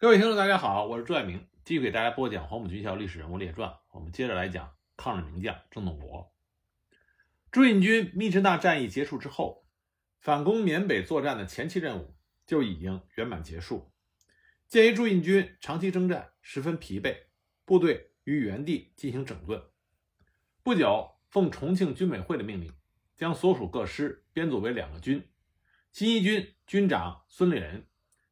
[0.00, 3.70] 各位听众，大家好，我是朱爱明，继续给大家播讲黄埔军校历史人物列传。
[3.90, 6.32] 我们接着来讲抗日名将郑洞国。
[7.50, 9.66] 朱印军密支那战役结束之后，
[10.18, 12.16] 反攻缅北作战的前期任务
[12.46, 13.92] 就已经圆满结束。
[14.68, 17.14] 鉴于朱印军长期征战十分疲惫，
[17.66, 19.62] 部队于原地进行整顿。
[20.62, 22.72] 不久，奉重庆军委会的命令，
[23.18, 25.28] 将所属各师编组为两个军：
[25.92, 27.86] 新一军军长孙立人。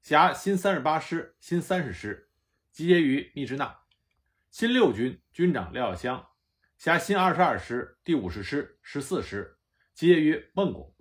[0.09, 2.31] 辖新三十八师、新三十师，
[2.73, 3.85] 集结于密支那；
[4.51, 6.27] 新六军军长廖耀湘，
[6.79, 9.59] 辖新二十二师、第五十师、十四师，
[9.93, 10.97] 集结于孟拱。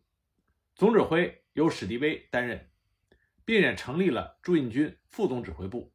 [0.76, 2.70] 总指挥由史迪威担任，
[3.46, 5.94] 并也成立了驻印军副总指挥部，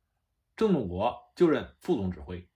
[0.56, 2.48] 郑洞国就任副总指挥。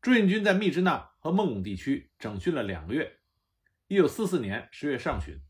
[0.00, 3.18] 驻印军在密支那和孟拱地区整训了两个月。
[3.88, 5.42] 一九四四年十月上旬，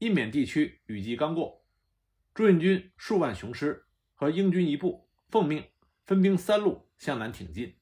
[0.00, 1.59] 印缅地区雨季刚过。
[2.32, 5.64] 驻印军数万雄师和英军一部奉命
[6.04, 7.76] 分兵三路向南挺进。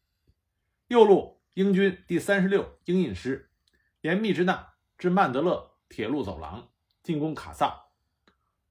[0.86, 3.50] 右路英军第三十六英印师
[4.00, 6.70] 沿密支那至曼德勒铁路走廊
[7.02, 7.88] 进攻卡萨。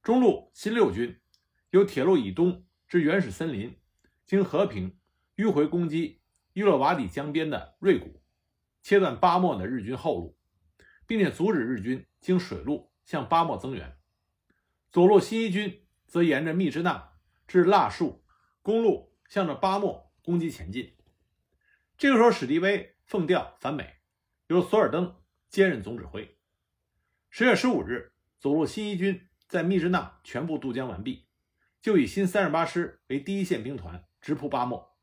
[0.01, 1.19] 中路新六军
[1.69, 3.77] 由铁路以东至原始森林，
[4.25, 4.97] 经和平
[5.35, 6.21] 迂回攻击
[6.53, 8.21] 伊洛瓦底江边的瑞谷，
[8.81, 10.37] 切断巴莫的日军后路，
[11.05, 13.96] 并且阻止日军经水路向巴莫增援。
[14.97, 17.13] 左路新一军则沿着密支那
[17.47, 18.25] 至腊树
[18.63, 20.97] 公路，向着巴莫攻击前进。
[21.99, 23.97] 这个时候，史迪威奉调返美，
[24.47, 26.39] 由索尔登接任总指挥。
[27.29, 31.27] 十月十五日，左路新一军在密支那全部渡江完毕，
[31.79, 34.97] 就以新三十八师为第一线兵团，直扑巴莫；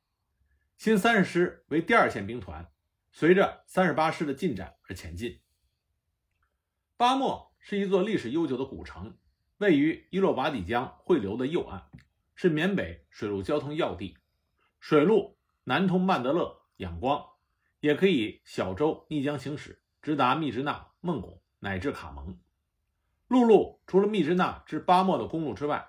[0.77, 2.69] 新三十师为第二线兵团，
[3.13, 5.41] 随着三十八师的进展而前进。
[6.97, 9.17] 巴莫是一座历史悠久的古城。
[9.65, 11.85] 位于伊洛瓦底江汇流的右岸，
[12.35, 14.19] 是缅北水陆交通要地。
[14.79, 17.25] 水路南通曼德勒、仰光，
[17.81, 22.39] 也可以小舟逆江行驶，直达密支那、孟拱乃至卡蒙。
[23.27, 25.89] 陆路除了密支那至巴莫的公路之外，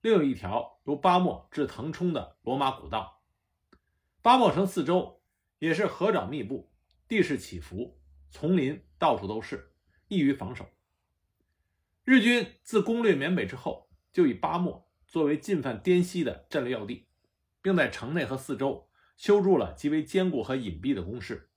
[0.00, 3.20] 另有一条由巴莫至腾冲的罗马古道。
[4.22, 5.20] 巴莫城四周
[5.58, 6.72] 也是河沼密布，
[7.06, 9.74] 地势起伏，丛林到处都是，
[10.08, 10.66] 易于防守。
[12.10, 17.06] 日军自攻略缅北之后，就以巴莫作为进犯滇西的战略要地，
[17.62, 21.52] 并在城内和四周修筑了极为坚固和隐蔽的工事。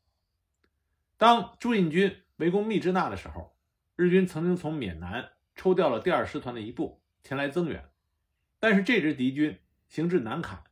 [1.18, 3.58] 当朱印军围攻密支那的时候，
[3.96, 7.90] 日军曾经从缅南抽调了第二师团的一部前来增援，
[8.60, 10.64] 但是这支敌军行至南坎，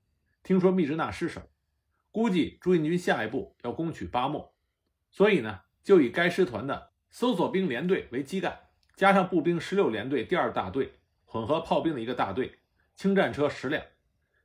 [0.44, 1.50] 听说密支那失守，
[2.12, 4.54] 估计朱印军下一步要攻取巴莫，
[5.10, 8.68] 所以呢，就以该师团的搜索兵连队为基干。
[8.96, 10.94] 加上步兵十六联队第二大队，
[11.26, 12.60] 混合炮兵的一个大队，
[12.96, 13.84] 轻战车十辆，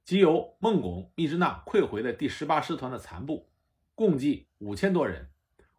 [0.04, 3.50] 即由孟拱、密支那溃回的第十八师团的残部，
[3.94, 5.28] 共计五千多人，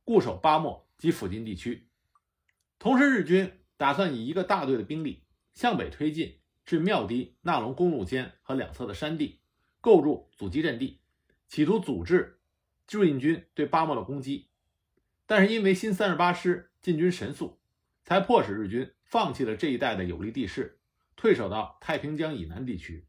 [0.04, 1.88] 固守巴莫及附近地区。
[2.78, 5.24] 同时，日军打算以一个大队的兵力
[5.54, 9.40] 向北推进至妙堤纳龙公路间和两侧的山地，
[9.82, 11.00] 构筑阻击阵地，
[11.48, 12.40] 企图阻止
[12.86, 14.50] 驻印军对巴莫的攻击。
[15.26, 17.58] 但是因为新三十八师进军神速。
[18.08, 20.80] 才迫使日军放弃了这一带的有利地势，
[21.18, 23.06] 退守到太平江以南地区。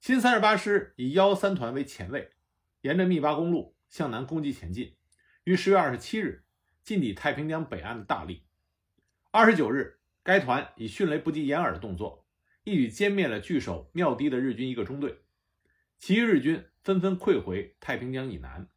[0.00, 2.32] 新三十八师以幺三团为前卫，
[2.80, 4.96] 沿着密巴公路向南攻击前进，
[5.44, 6.42] 于十月二十七日
[6.82, 8.42] 进抵太平江北岸的大利。
[9.30, 12.26] 二十九日，该团以迅雷不及掩耳的动作，
[12.64, 15.20] 一举歼灭了据守庙堤的日军一个中队，
[16.00, 18.68] 其余日军纷纷溃回太平江以南。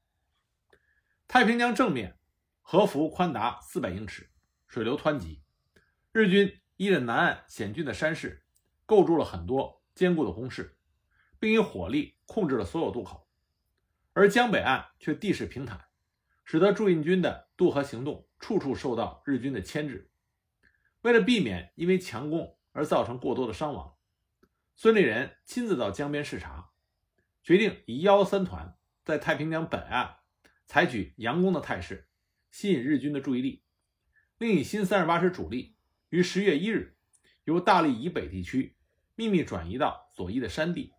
[1.28, 2.20] 太平江正面，
[2.62, 4.28] 河幅宽达四百英尺。
[4.72, 5.44] 水流湍急，
[6.14, 8.46] 日军依着南岸险峻的山势，
[8.86, 10.78] 构筑了很多坚固的工事，
[11.40, 13.28] 并以火力控制了所有渡口。
[14.14, 15.88] 而江北岸却地势平坦，
[16.46, 20.10] 使得驻印军的渡河行动处处受到日军的牵制。
[21.02, 23.98] 为了避免因为强攻而造成过多的伤亡，
[24.78, 26.70] 孙立人亲自到江边视察，
[27.44, 30.20] 决定以幺三团在太平洋北岸
[30.66, 32.08] 采取佯攻的态势，
[32.50, 33.66] 吸引日军的注意力。
[34.42, 35.76] 另以新三十八师主力
[36.10, 36.98] 于十月一日
[37.44, 38.76] 由大荔以北地区
[39.14, 40.92] 秘密转移到左翼的山地，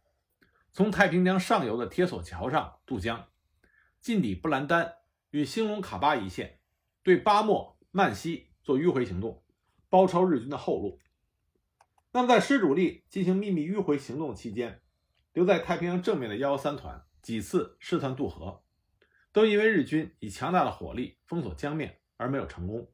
[0.72, 3.26] 从太平洋上游的铁索桥上渡江，
[4.00, 4.94] 进抵布兰丹
[5.30, 6.60] 与兴隆卡巴一线，
[7.02, 9.42] 对巴莫、曼西做迂回行动，
[9.88, 11.00] 包抄日军的后路。
[12.12, 14.82] 那么，在师主力进行秘密迂回行动期间，
[15.32, 18.62] 留在太平洋正面的幺幺三团几次试探渡河，
[19.32, 22.91] 都因为日军以强大的火力封锁江面而没有成功。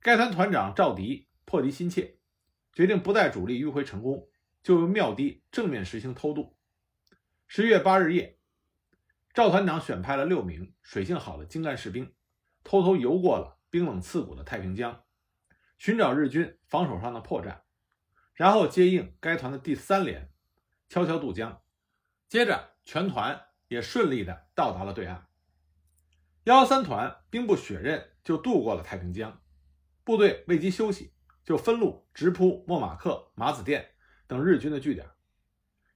[0.00, 2.18] 该团团长赵迪破敌心切，
[2.72, 4.28] 决定不待主力迂回成功，
[4.62, 6.56] 就由妙堤正面实行偷渡。
[7.46, 8.38] 十月八日夜，
[9.34, 12.14] 赵团长选派了六名水性好的精干士兵，
[12.62, 15.04] 偷偷游过了冰冷刺骨的太平江，
[15.78, 17.62] 寻找日军防守上的破绽，
[18.34, 20.30] 然后接应该团的第三连，
[20.88, 21.60] 悄悄渡江。
[22.28, 25.26] 接着，全团也顺利的到达了对岸。
[26.44, 29.42] 幺幺三团兵不血刃就渡过了太平江，
[30.08, 31.12] 部队未及休息，
[31.44, 33.90] 就分路直扑莫马克、马子店
[34.26, 35.06] 等日军的据点。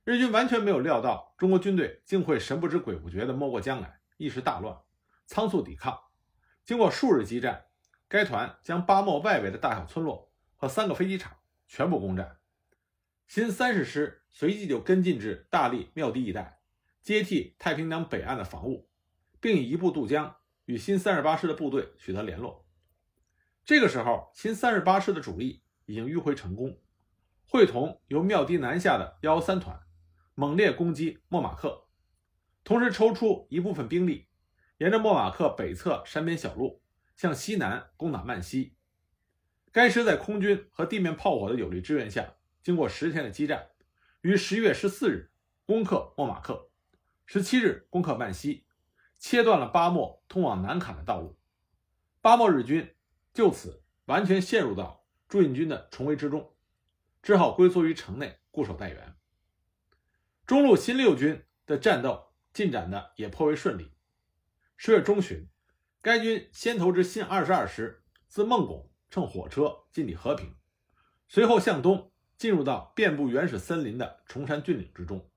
[0.04, 4.76] 日军完全没有料到中国军队竟会神不知鬼不觉地摸过江来，一时大乱，
[5.24, 5.98] 仓促抵抗。
[6.62, 7.64] 经过数日激战，
[8.06, 12.36] 该团将巴莫外围的大小村落和三个飞机场全部攻占。
[13.28, 16.60] 新三十师随即就跟进至大荔庙地一带，
[17.00, 18.90] 接替太平洋北岸的防务，
[19.40, 20.36] 并以一部渡江，
[20.66, 22.61] 与新三十八师的部队取得联络。
[23.64, 26.80] 这个时候，新三十八师的主力已经迂回成功，
[27.46, 29.80] 会同由庙堤南下的幺幺三团。
[30.34, 31.86] 猛烈攻击莫马克，
[32.64, 34.26] 同时抽出一部分兵力，
[34.78, 36.82] 沿着莫马克北侧山边小路
[37.16, 38.74] 向西南攻打曼西。
[39.70, 43.68] 该师在空军和地面炮火的有力支援下，经过十天的激战，
[44.22, 45.30] 于十一月十四日
[45.66, 46.70] 攻克莫马克，
[47.26, 48.64] 十七日攻克曼西，
[49.18, 51.38] 切断了巴莫通往南坎的道路。
[52.22, 52.94] 巴莫日军
[53.32, 56.54] 就此完全陷入到朱印军的重围之中，
[57.22, 59.16] 只好龟缩于城内固守待援。
[60.44, 63.92] 中路新六军的战斗进展的也颇为顺利。
[64.76, 65.48] 十月中旬，
[66.02, 70.54] 该军先头之新二十二师自孟拱乘火车进抵和平，
[71.28, 75.30] 随后向东进入到遍布原始森林的崇山峻岭之中。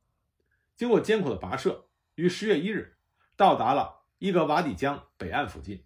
[0.75, 2.98] 经过艰苦的跋涉，于十月一日
[3.38, 5.86] 到达了伊格瓦底江北岸附近，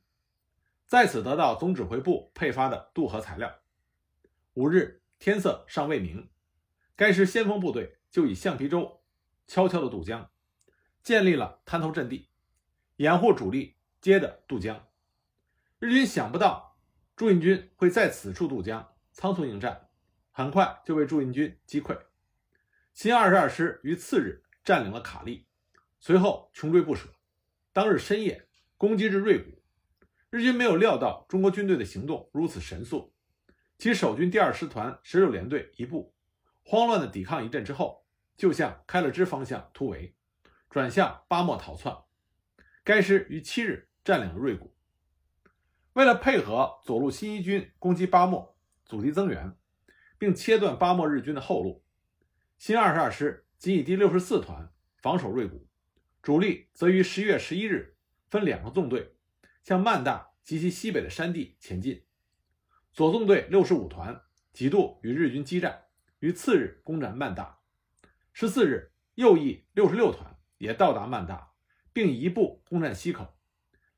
[0.90, 3.60] 在此得到总指挥部配发的渡河材料。
[4.56, 6.32] 五日天色尚未明，
[6.96, 9.04] 该师先锋部队就以橡皮舟。
[9.46, 10.32] 悄悄的渡江，
[11.04, 12.30] 建立了滩头阵地，
[12.96, 14.88] 掩护主力接着渡江。
[15.78, 16.80] 日军想不到
[17.16, 19.90] 驻印军会在此处渡江，仓促应战，
[20.32, 22.00] 很快就被驻印军击溃。
[22.94, 25.46] 新二十二师于次日占领了卡利，
[26.00, 27.10] 随后穷追不舍。
[27.74, 29.59] 当日深夜攻击至瑞谷，
[30.30, 33.14] 日军没有料到中国军队的行动如此神速，
[33.78, 36.14] 其守军第二师团十六联队一部
[36.64, 38.06] 慌乱的抵抗一阵之后。
[38.40, 40.16] 就向开了支方向突围，
[40.70, 41.94] 转向巴莫逃窜。
[42.86, 44.74] 该师于七日占领了瑞谷。
[45.92, 48.56] 为了配合左路新一军攻击巴莫，
[48.86, 49.58] 阻击增援，
[50.18, 51.84] 并切断巴莫日军的后路，
[52.58, 54.72] 新二十二师仅以第六十四团
[55.02, 55.68] 防守瑞谷，
[56.22, 57.98] 主力则于十一月十一日
[58.30, 59.18] 分两个纵队
[59.70, 62.04] 向曼大及其西北的山地前进。
[62.92, 65.84] 左纵队六十五团几度与日军激战，
[66.18, 67.60] 于次日攻占曼大。
[68.34, 71.52] 十四日，右翼六十六团也到达曼大，
[71.94, 73.38] 并移步攻占西口。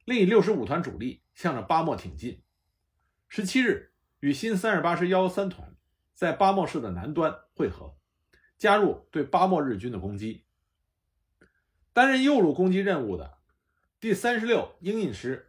[0.04, 2.44] 另以六十五团主力向着巴莫挺进。
[3.30, 5.78] 十七日，与新三十八师幺幺三团
[6.14, 7.96] 在巴莫市的南端会合，
[8.58, 10.44] 加入对巴莫日军的攻击。
[11.94, 13.38] 担任右路攻击任务的
[14.02, 15.48] 第三十六鹰印师，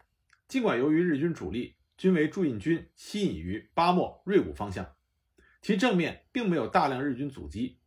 [0.53, 4.97] 尽管由于日军主力均为驻印军吸引于巴莫瑞谷方向，
[5.63, 7.81] 其正面并没有大量日军阻击。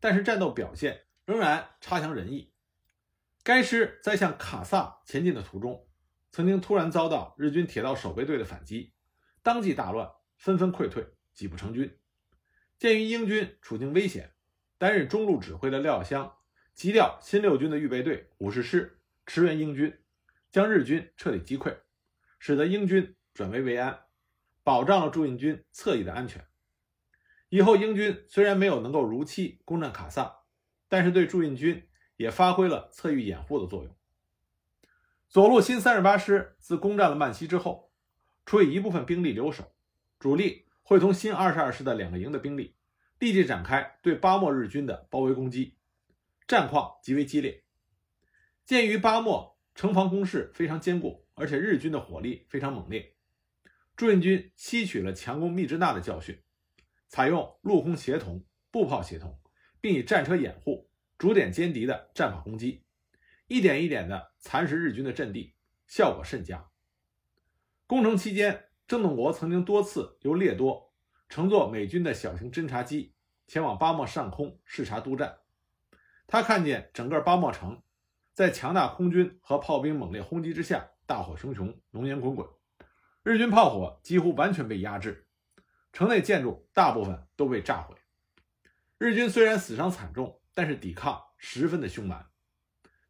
[0.00, 2.50] 但是战斗表现仍然差强人意。
[3.42, 5.86] 该师在向卡萨前进的途中，
[6.32, 8.94] 曾经突然遭到日军铁道守备队的反击，
[9.42, 11.94] 当即大乱，纷纷溃退，几不成军。
[12.78, 14.32] 鉴于英军处境危险，
[14.78, 16.38] 担任中路指挥的廖耀湘
[16.72, 19.94] 急调新六军的预备队五十师驰援英军，
[20.50, 21.76] 将日军彻底击溃，
[22.38, 24.00] 使得英军转危为安，
[24.62, 26.46] 保障了驻印军侧翼的安全。
[27.48, 30.40] 以后，英军虽然没有能够如期攻占卡萨，
[30.88, 33.94] 但是对驻印军也发挥了侧翼掩护的作用。
[35.28, 37.90] 左路新三十八师自攻占了曼西之后，
[38.44, 39.72] 除以一部分兵力留守，
[40.18, 42.74] 主力会同新二十二师的两个营的兵力，
[43.18, 45.76] 立即展开对巴莫日军的包围攻击，
[46.46, 47.62] 战况极为激烈。
[48.64, 53.14] 鉴于巴莫城防工事非常坚固，而且日军的火力非常猛烈，
[53.96, 56.42] 驻印军吸取了强攻密支那的教训。
[57.08, 59.40] 采用陆空协同、步炮协同，
[59.80, 62.84] 并以战车掩护、逐点歼敌的战法攻击，
[63.46, 65.54] 一点一点地蚕食日军的阵地，
[65.86, 66.68] 效果甚佳。
[67.86, 70.92] 攻城期间，郑洞国曾经多次由列多
[71.30, 73.14] 乘坐美军的小型侦察机
[73.46, 75.38] 前往巴莫上空视察督战。
[76.26, 77.82] 他看见整个巴莫城
[78.34, 82.46] 在强大空军和炮兵猛烈轰击之下，大火熊熊，浓烟滚滚，
[83.22, 85.26] 日军炮火几乎完全被压制。
[85.90, 87.96] 城内建筑大部分都被炸毁。
[88.98, 92.26] 日军虽然死伤惨重，但是抵抗十分的凶蛮。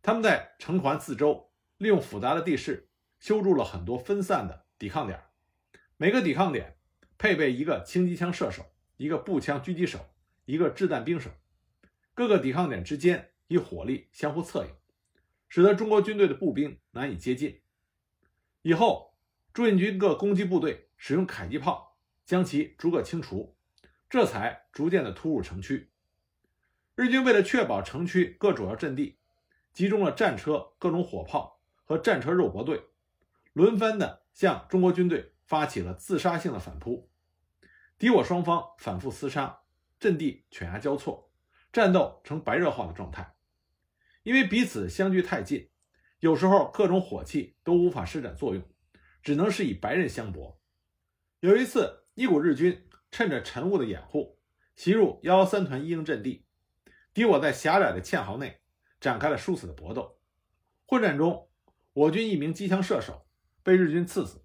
[0.00, 2.88] 他们在城环四周利用复杂的地势，
[3.18, 5.20] 修筑了很多分散的抵抗点，
[5.96, 6.78] 每个抵抗点
[7.18, 8.64] 配备一个轻机枪射手、
[8.96, 9.98] 一个步枪狙击手、
[10.44, 11.30] 一个掷弹兵手，
[12.14, 14.70] 各个抵抗点之间以火力相互策应，
[15.48, 17.60] 使得中国军队的步兵难以接近。
[18.62, 19.16] 以后，
[19.52, 23.56] 驻印军各攻击部队使用迫击炮将其逐个清除，
[24.10, 25.90] 这才逐渐的突入城区。
[26.94, 29.18] 日军为了确保城区各主要阵地，
[29.72, 32.82] 集中了战车、各种火炮和战车肉搏队，
[33.52, 37.08] 轮番的向中国军队发起了自杀性的反扑。
[37.96, 39.60] 敌我双方反复厮杀，
[40.00, 41.30] 阵地犬牙交错，
[41.72, 43.36] 战斗呈白热化的状态。
[44.24, 45.70] 因为彼此相距太近。
[46.20, 48.62] 有时候各种火器都无法施展作用，
[49.22, 50.60] 只能是以白刃相搏。
[51.40, 54.40] 有一次，一股日军趁着晨雾的掩护，
[54.74, 56.44] 袭入幺幺三团一营阵地，
[57.14, 58.60] 敌我在狭窄的堑壕内
[59.00, 60.18] 展开了殊死的搏斗。
[60.86, 61.48] 混战中，
[61.92, 63.28] 我军一名机枪射手
[63.62, 64.44] 被日军刺死，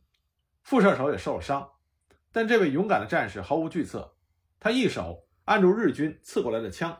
[0.61, 1.71] 副射手也受了伤。
[2.31, 4.15] 但这位勇敢的战士毫无惧色，
[4.59, 6.95] 他一手按住日军刺过来的枪，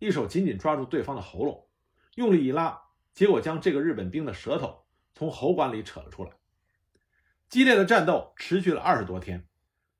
[0.00, 1.68] 一手紧紧抓住对方的喉咙，
[2.16, 2.85] 用力一拉。
[3.16, 6.32] 结果将这个日本兵的舌头从喉管里扯了出来。
[7.48, 9.48] 激烈的战斗持续了二十多天，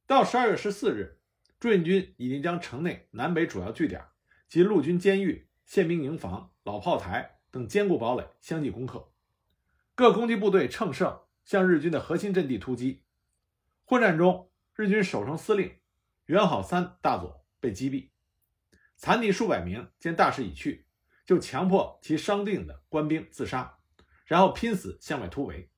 [0.06, 1.18] 到十二月十四日，
[1.58, 4.04] 驻印军已经将城内南北主要据点
[4.48, 9.10] 及陆军监狱、宪兵营房、老炮台等坚固堡垒相继攻克。
[9.94, 13.02] 各攻击部队乘胜向日军的核心阵地突击。
[13.86, 15.78] 混战中，日军守城司令
[16.26, 18.10] 元好三大佐被击毙，
[18.96, 19.88] 残敌数百名。
[19.98, 20.85] 见大势已去。
[21.26, 23.78] 就强迫其伤定的官兵自杀，
[24.24, 25.70] 然后拼死向外突围。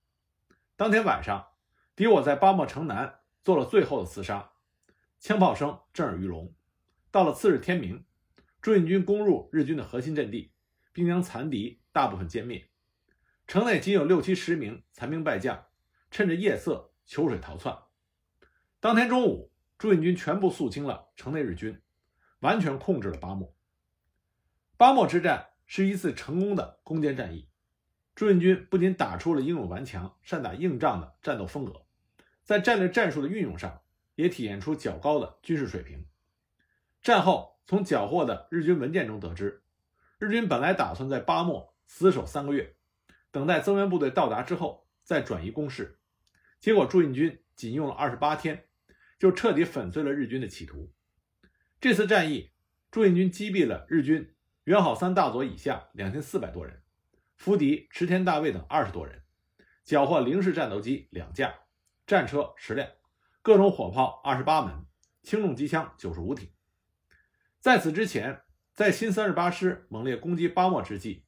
[0.77, 1.49] 当天晚上，
[1.97, 4.53] 敌我在巴莫城南做了最后的厮杀，
[5.19, 6.55] 枪炮声震耳欲聋。
[7.11, 8.05] 到了次日天明，
[8.61, 10.53] 驻印军攻入日军的核心阵地，
[10.93, 12.69] 并将残敌大部分歼灭。
[13.47, 15.67] 城内仅有六七十名残兵败将，
[16.11, 17.77] 趁着夜色求水逃窜。
[18.79, 21.81] 当天中午，驻印军全部肃清了城内日军，
[22.41, 23.57] 完全控制了巴莫。
[24.79, 27.49] 巴莫之战是一次成功的攻坚战役，
[28.15, 31.85] 驻印军不仅打出了英勇顽强、善打硬仗的战斗风格，
[32.45, 33.83] 在战略战术的运用上
[34.15, 36.07] 也体现出较高的军事水平。
[37.03, 39.65] 战后，从缴获的日军文件中得知，
[40.21, 42.77] 日军本来打算在巴莫死守三个月，
[43.33, 45.99] 等待增援部队到达之后再转移攻势，
[46.61, 48.67] 结果驻印军仅用了二十八天，
[49.19, 50.93] 就彻底粉碎了日军的企图。
[51.81, 52.53] 这次战役，
[52.93, 54.33] 驻印军击毙了日军。
[54.69, 56.83] 元好三大佐以下两千四百多人，
[57.37, 59.23] 伏敌池田大卫等二十多人，
[59.83, 61.55] 缴获零式战斗机两架，
[62.07, 62.87] 战车十辆，
[63.41, 64.85] 各种火炮二十八门，
[65.23, 66.51] 轻重机枪九十五挺。
[67.61, 68.43] 在此之前，
[68.75, 71.25] 在新三十八师猛烈攻击巴莫之际，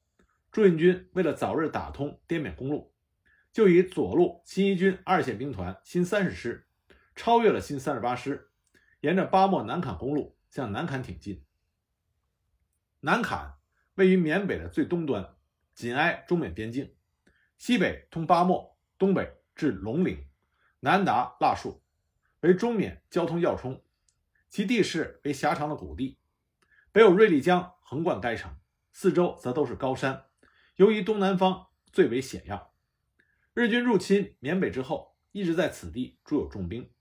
[0.53, 2.93] 驻印军为了早日打通滇缅公路，
[3.55, 6.67] 就以左路新一军二线兵团新三十师
[7.17, 8.51] 超越了新三十八师，
[9.01, 11.43] 沿着巴莫南坎公路向南坎挺进。
[13.03, 13.57] 南坎
[13.95, 15.35] 位于缅北的最东端，
[15.75, 16.95] 紧挨中缅边境，
[17.57, 20.29] 西北通巴莫，东北至龙陵，
[20.81, 21.81] 南达腊戍，
[22.41, 23.83] 为中缅交通要冲。
[24.51, 26.19] 其地势为狭长的谷地，
[26.93, 28.59] 北有瑞丽江横贯该城，
[28.93, 30.27] 四周则都是高山，
[30.77, 32.75] 由于东南方最为险要。
[33.55, 36.93] 日军入侵缅北之后，一直在此地驻有重兵，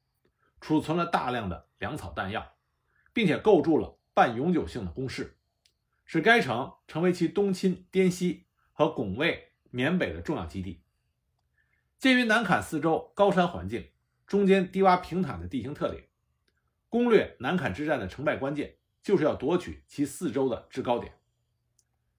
[0.61, 2.55] 储存了大量的粮草弹药，
[3.11, 5.38] 并且构筑了半永久性的工事。
[6.11, 10.81] 使该城成为其东侵滇西和拱卫缅北的重要基地。
[11.99, 13.91] 鉴于南坎四周高山环境，
[14.25, 16.07] 中间低洼平坦的地形特点，
[16.89, 21.13] 攻略南坎之战的成败关键就是要夺取其四周的制高点。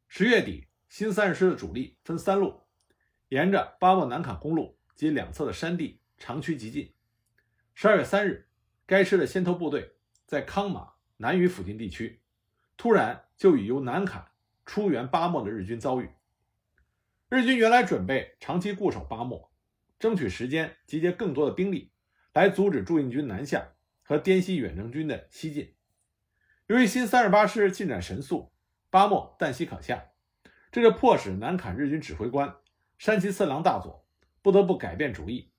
[0.07, 2.61] 十月底，新三十师的主力分三路，
[3.31, 6.95] 沿着巴莫南坎公路及两侧的山地长驱急进。
[7.75, 8.49] 十二月三日，
[8.87, 9.97] 该师的先头部队
[10.29, 12.20] 在康马南屿附近地区。
[12.81, 14.29] 突然就与由南坎
[14.65, 16.09] 出援巴莫的日军遭遇。
[17.29, 19.53] 日军原来准备长期固守巴莫，
[19.99, 21.93] 争取时间集结更多的兵力
[22.33, 25.75] 来阻止驻印军南下和滇西远征军的西进。
[26.69, 28.51] 由于新三十八师进展神速，
[28.89, 30.03] 巴莫旦夕可下，
[30.73, 32.57] 这就迫使南坎日军指挥官
[32.97, 34.07] 山崎次郎大佐
[34.41, 35.53] 不得不改变主意，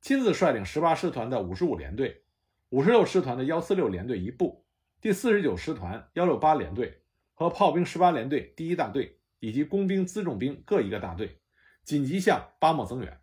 [0.00, 2.24] 亲自率领十八师团的五十五联队、
[2.70, 4.61] 五十六师团的幺四六联队一部。
[5.02, 7.02] 第四十九师团幺六八联队
[7.34, 11.40] 和炮兵十八联队第一大队以及工兵辎重兵各一个大队，
[11.82, 13.20] 紧急向巴莫增援。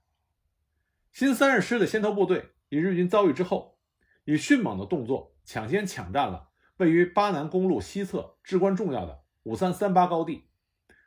[1.14, 3.80] 新三十师的先头部队与日军遭遇之后，
[4.26, 10.50] 以迅猛的动作抢先抢占了位于巴南公路西侧至关重要的五三三八高地，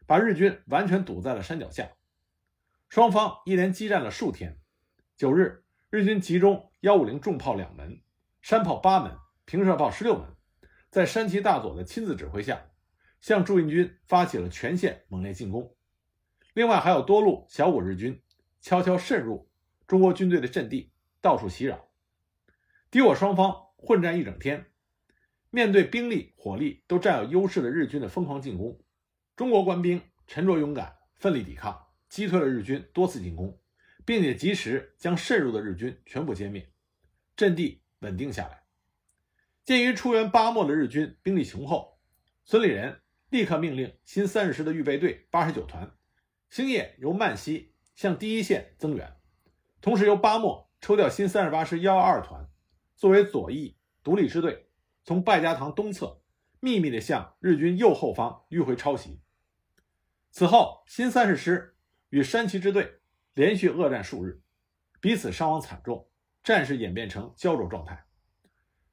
[0.06, 1.90] 把日军完全堵在了山脚下。
[2.88, 4.58] 双方一连激战了数天。
[5.18, 8.00] 九日，日军集中幺五零重炮两门、
[8.40, 10.34] 山炮八门、平射炮十六门，
[10.92, 12.70] 在山崎大佐的亲自指挥下，
[13.22, 15.74] 向驻印军发起了全线猛烈进攻。
[16.52, 18.22] 另外，还有多路小股日军
[18.60, 19.50] 悄悄渗入
[19.86, 21.88] 中国军队的阵地，到处袭扰。
[22.90, 24.66] 敌我双方混战一整天，
[25.48, 28.78] 面对兵力、火力都占有优势的日军的疯狂进攻，
[29.34, 33.58] 中国官兵沉着勇敢，奋力抵抗，击退了日军多次进攻，
[34.04, 36.70] 并且及时将渗入的日军全部歼灭，
[37.34, 38.61] 阵地稳定下来。
[39.64, 41.98] 鉴于出援巴莫的日军兵力雄厚，
[42.44, 43.00] 孙立人
[43.30, 45.94] 立刻命令新三十师的预备队八十九团，
[46.50, 49.16] 星夜由曼西向第一线增援，
[49.80, 52.48] 同时由巴莫抽调新三十八师幺二二团。
[52.96, 54.68] 作为左翼独立支队，
[55.04, 56.20] 从败家塘东侧
[56.58, 59.20] 秘密地向日军右后方迂回抄袭。
[60.32, 61.76] 此后，新三十师
[62.08, 63.00] 与山崎支队
[63.34, 64.42] 连续恶战数日，
[65.00, 66.08] 彼此伤亡惨重，
[66.42, 68.04] 战事演变成胶着状态。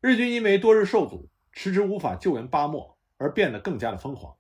[0.02, 4.38] 日军因为多日受阻，迟迟无法救援巴莫，而变得更加的疯狂。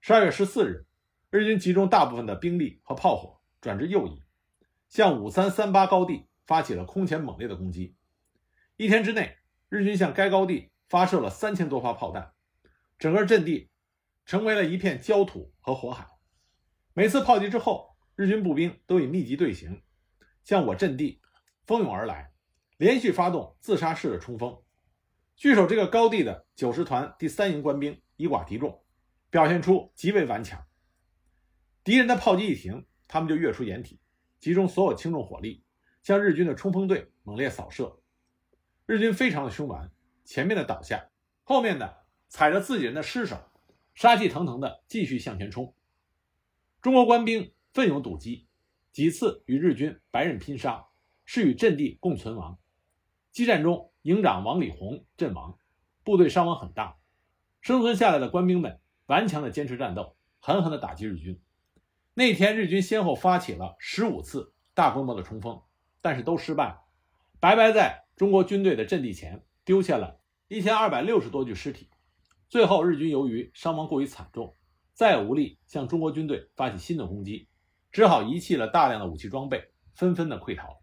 [0.00, 0.86] 十二月十四日，
[1.30, 4.22] 日军集中大部分的兵力和炮火转至右翼，
[4.88, 7.96] 向五三三八高地发起了空前猛烈的攻击。
[8.76, 12.30] 一天之内，日军向该高地发射了三千多发炮弹，
[13.00, 13.70] 整个阵地
[14.26, 16.06] 成为了一片焦土和火海。
[16.94, 19.82] 每次炮击之后，日军步兵都以密集队形
[20.44, 21.20] 向我阵地
[21.66, 22.30] 蜂拥而来，
[22.76, 24.56] 连续发动自杀式的冲锋。
[25.38, 28.82] 据守这个高地的九十团第三营官兵以寡敌众，
[29.30, 30.66] 表现出极为顽强。
[31.84, 34.00] 敌人的炮击一停，他们就跃出掩体，
[34.40, 35.62] 集中所有轻重火力，
[36.02, 38.00] 向日军的冲锋队猛烈扫射。
[38.84, 39.92] 日军非常的凶顽，
[40.24, 41.08] 前面的倒下，
[41.44, 43.38] 后面的踩着自己人的尸首，
[43.94, 45.72] 杀气腾腾的继续向前冲。
[46.82, 48.48] 中国官兵奋勇堵击，
[48.90, 50.84] 几次与日军白刃拼杀，
[51.24, 52.58] 是与阵地共存亡。
[53.38, 55.56] 激战中，营长王礼宏阵亡，
[56.02, 56.96] 部队伤亡很大。
[57.60, 61.40] 生存下来的官兵们顽强的坚持战斗，狠狠的打击日军。
[62.14, 65.62] 那天，日军先后发起了十五次大规模的冲锋，
[66.00, 66.80] 但是都失败了，
[67.38, 68.06] 白白在。
[68.16, 71.88] 中国军队的阵地前丢下了一千二百六十多具尸体，
[72.48, 74.56] 最后日军由于伤亡过于惨重，
[74.94, 77.46] 再无力向中国军队发起新的攻击，
[77.92, 80.80] 只好遗弃了大量的武器装备，纷纷的溃逃。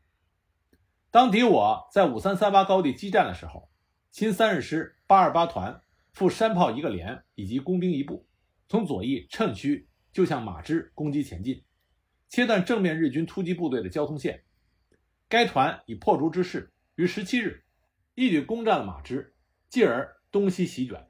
[1.15, 3.69] 当敌我在五三三八高地激战的时候，
[4.11, 8.27] 新三十师八二八团副山炮一个连以及工兵一部，
[8.67, 11.63] 从左翼趁虚就向马支攻击前进，
[12.27, 14.43] 切断正面日军突击部队的交通线。
[15.29, 16.73] 该团以破竹之势。
[16.95, 17.63] 于十七日
[18.15, 19.33] 一举攻占了马支，
[19.69, 21.07] 继而东西席卷。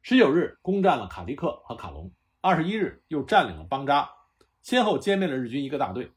[0.00, 4.08] 十九日攻占了卡迪克和卡隆，二十一日又占领了邦扎，
[4.62, 6.12] 先后歼灭了日军一个大队。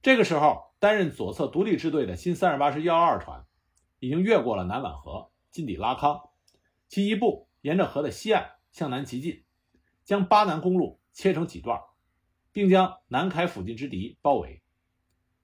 [0.00, 3.44] 这个时候，担任左侧独立支队的新三十八师幺二二团
[3.98, 6.20] 已经越过了南宛河，进抵拉康，
[6.88, 9.44] 其一部沿着河的西岸向南急进，
[10.04, 11.80] 将巴南公路切成几段，
[12.52, 14.62] 并将南开附近之敌包围。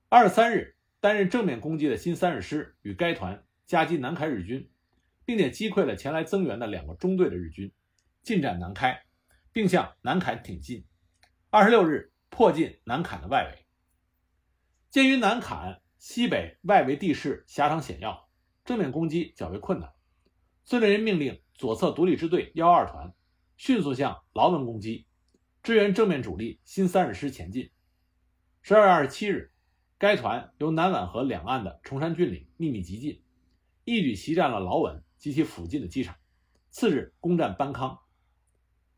[0.09, 0.77] 二十三日。
[1.03, 4.71] 担任正面攻击的新三十师与该团夹击南开日军，
[5.25, 7.73] 并且击溃了前来增援的两个中队的日军，
[8.23, 9.03] 进占南开，
[9.53, 10.85] 并向南坎挺进。
[11.51, 13.62] 二十六日迫近南坎的外围。
[14.93, 18.29] 鉴于南坎西北外围地势狭长险要，
[18.63, 19.91] 正面攻击较为困难，
[20.65, 23.15] 孙立人命令左侧独立支队幺二团
[23.57, 25.07] 迅速向劳文攻击，
[25.63, 27.71] 支援正面主力新三十师前进。
[28.61, 29.51] 十二月二十七日。
[29.97, 33.23] 该团由南宛河两岸的崇山峻岭秘密急进，
[33.85, 36.17] 一举袭占了劳稳及其附近的机场。
[36.69, 37.99] 次日攻占班康。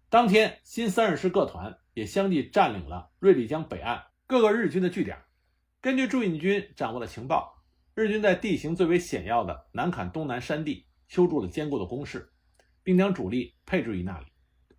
[0.08, 5.18] 当天，新三十师各团也相继占领了瑞丽江北岸各个日军的据点。
[5.84, 7.62] 根据驻印军掌握的情报，
[7.94, 12.26] 日军在地形最为险要的南坎东南山地修筑了坚固的工事，
[12.82, 14.26] 并将主力配置于那里，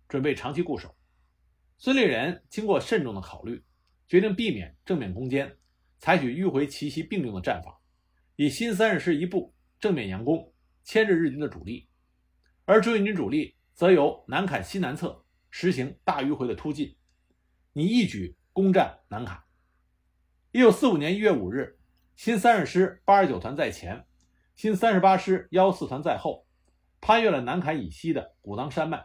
[0.08, 0.92] 准备长期固守。
[1.78, 3.64] 孙立人经过慎重的考虑，
[4.08, 5.56] 决定避免正面攻坚。
[6.00, 7.80] 采取迂回奇袭并用的战法，
[8.34, 11.88] 以新三十师一部正面佯攻，牵制日军的主力，
[12.64, 16.96] 而驻印军主力则由南坎西南侧实行大迂回的突进，
[17.72, 19.45] 你一举攻占南坎。
[20.56, 21.78] 一九四五年一月五日，
[22.16, 24.06] 新三十师八十九团在前，
[24.54, 26.46] 新三十八师幺四团在后，
[26.98, 29.04] 攀越了南坎以西的古当山脉，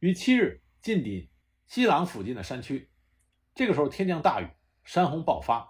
[0.00, 1.30] 于七日进抵
[1.66, 2.90] 西朗附近的山区。
[3.54, 4.48] 这个时候天降大雨，
[4.84, 5.66] 山洪爆发。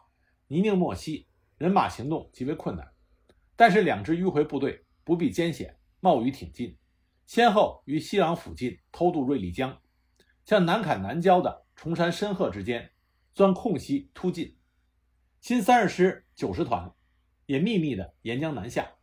[0.49, 2.85] 泥泞莫溪，人马行动极为困难，
[3.55, 6.77] 但是两支迂回部队不避艰险，冒雨挺进，
[7.25, 9.81] 先后于西朗附近偷渡瑞丽江，
[10.45, 12.91] 向南坎南郊的崇山深壑之间
[13.33, 14.59] 钻空隙突进。
[15.45, 16.91] 新三十师九十团
[17.45, 18.95] 也秘密地沿江南下，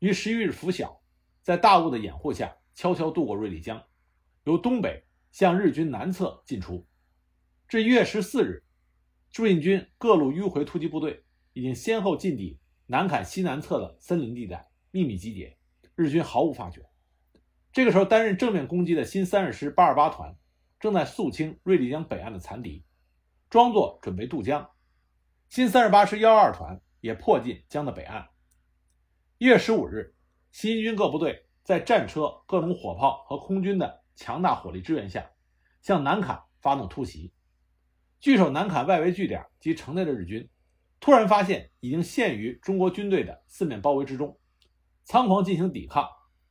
[0.00, 1.00] 于十一日拂晓，
[1.40, 3.82] 在大雾的掩护下悄悄渡过瑞丽江，
[4.44, 6.86] 由东北向日军南侧进出。
[7.66, 8.62] 至一月十四日，
[9.30, 11.24] 驻印军各路迂回突击部队
[11.54, 15.56] 已经先后进抵南坎西南侧的森林地带，秘密集结，
[15.94, 16.84] 日军毫无发觉。
[17.72, 20.36] 这个时候，担任正面攻击的新三十师八二八团
[20.78, 22.84] 正在肃清瑞丽江北岸的残敌，
[23.48, 24.68] 装作准备渡江。
[25.48, 28.28] 新三十八师幺二团也迫近江的北岸。
[29.38, 30.14] 一月十五日，
[30.52, 35.26] 新一军各部队在战车、各种火炮和空军的强大火力支援下，
[35.80, 37.32] 向南坎发动突袭。
[38.20, 40.46] 据守南坎外围据点及城内的日军，
[41.00, 44.38] 突然发现已经陷于中国军队的四面包围之中，
[45.04, 46.06] 仓皇进行抵抗。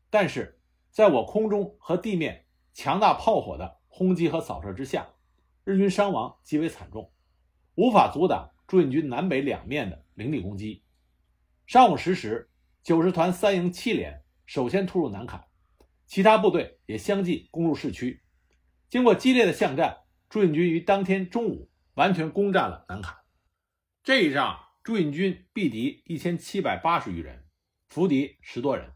[0.09, 5.07] 但是，在我空中和地面强大炮火的轰击和扫射之下，
[5.63, 7.11] 日军伤亡极为惨重，
[7.75, 8.49] 无法阻挡。
[8.67, 10.83] 驻印军南北两面的凌厉攻击。
[11.65, 12.49] 上午十时，
[12.83, 15.45] 九十团三营七连首先突入南坎，
[16.05, 18.21] 其他部队也相继攻入市区。
[18.89, 19.99] 经过激烈的巷战，
[20.29, 23.15] 驻印军于当天中午完全攻占了南坎。
[24.03, 27.45] 这一仗，驻印军毙敌一千七百八十余人，
[27.87, 28.91] 俘敌十多人，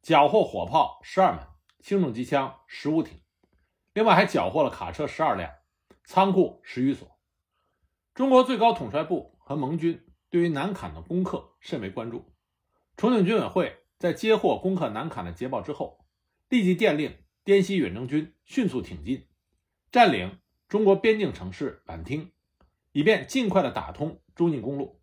[0.00, 1.46] 缴获火炮十二门、
[1.80, 3.20] 轻重机枪十五挺，
[3.92, 5.50] 另外还缴获了卡车十二辆、
[6.04, 7.11] 仓库十余所。
[8.14, 12.34] 中国最高统帅部和盟军对于南坎的攻克甚为关注。
[12.94, 16.04] 重庆军委会在接获攻克南坎的捷报之后，
[16.50, 19.26] 立即电令滇西远征军迅速挺进，
[19.90, 22.30] 占领中国边境城市畹町，
[22.92, 25.00] 以便尽快的打通中印公路。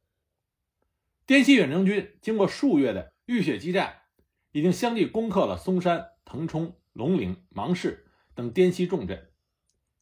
[1.26, 4.02] 滇西远征军经过数月的浴血激战，
[4.52, 9.32] 已经相继攻克了松山、腾冲、龙陵、芒市等滇西重镇，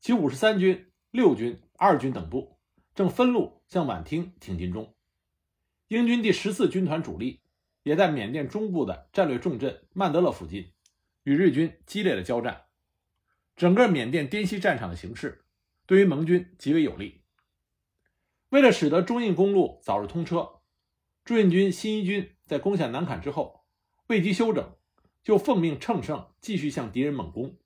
[0.02, 2.57] 其五十三军、六军、二军等部。
[2.98, 4.96] 正分路向畹町挺进中，
[5.88, 7.42] 英军第十四军团主力
[7.84, 10.72] 也在缅甸中部的战略重镇曼德勒附近
[11.22, 12.64] 与日军激烈的交战。
[13.56, 15.46] 整个缅甸滇西战场的形势
[15.86, 17.22] 对于盟军极为有利。
[18.50, 20.62] 为了使得中印公路早日通车，
[21.24, 23.64] 驻印军新一军在攻下南坎之后，
[24.08, 24.76] 未及休整，
[25.22, 27.60] 就奉命乘胜继续向敌人猛攻。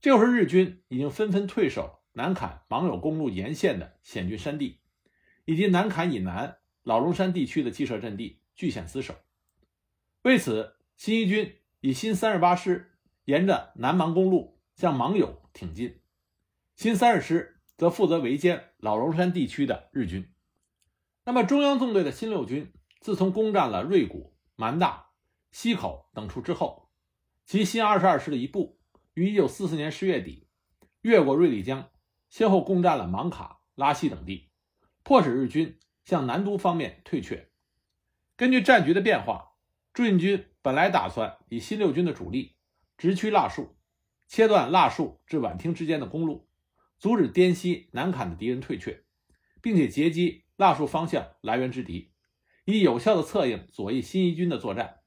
[0.00, 1.99] 这时日军已经纷纷退守。
[2.12, 4.80] 南坎芒友公路沿线的险峻山地，
[5.44, 9.14] 以及南坎以南老龙山地区的鸡舍阵地，据险死守。
[10.22, 16.00] 为此，新一军以新三十八师沿着南芒公路向芒友挺进，
[16.74, 20.32] 新三十师则负责围歼老龙山地区的日军。
[21.24, 25.10] 那么，中央纵队的新六军自从攻占了瑞谷、蛮大、
[25.52, 26.90] 溪口等处之后，
[27.46, 28.80] 其新二十二师的一部
[29.14, 30.48] 于一九四四年十月底
[31.02, 31.88] 越过瑞丽江。
[32.30, 34.48] 先后攻占了芒卡、拉西等地，
[35.02, 37.50] 迫使日军向南都方面退却。
[38.36, 39.52] 根据战局的变化，
[39.92, 42.54] 驻印军本来打算以新六军的主力
[42.96, 43.70] 直趋腊戍，
[44.28, 46.48] 切断腊戍至畹町之间的公路，
[46.98, 49.02] 阻止滇西南坎的敌人退却，
[49.60, 52.12] 并且截击腊戍方向来源之敌，
[52.64, 55.00] 以有效的策应左翼新一军的作战。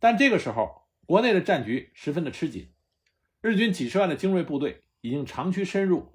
[0.00, 2.72] 但这个时候，国内的战局十分的吃紧，
[3.40, 6.12] 日军几十万的精锐部队已经长驱深入。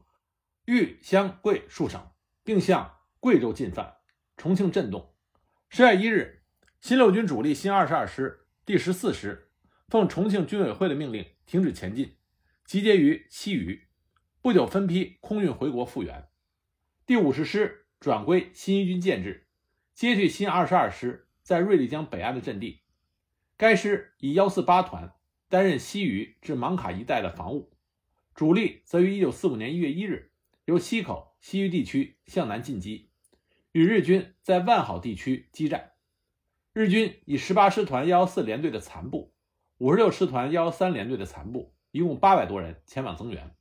[0.65, 2.11] 豫湘桂数省，
[2.43, 3.97] 并向贵州进犯，
[4.35, 5.13] 重庆震动。
[5.69, 6.41] 十月一日，
[6.81, 9.51] 新六军主力新二十二师第十四师
[9.87, 12.17] 奉重庆军委会的命令停止前进，
[12.65, 13.87] 集结于西隅，
[14.41, 16.29] 不久分批空运回国复员。
[17.05, 19.47] 第五十师转归新一军建制，
[19.93, 22.81] 接替新二十二师在瑞丽江北岸的阵地。
[23.55, 25.13] 该师以幺四八团
[25.47, 27.77] 担任西隅至芒卡一带的防务，
[28.33, 30.31] 主力则于一九四五年一月一日。
[30.65, 33.11] 由西口、西域地区向南进击，
[33.71, 35.91] 与日军在万好地区激战。
[36.73, 39.31] 日军以十八师团幺幺四联队的残部、
[39.77, 43.55] 五十六师团幺幺三联队的残部，一共八百多人前往增援，